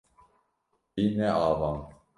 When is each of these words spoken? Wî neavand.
Wî 0.93 1.05
neavand. 1.17 1.81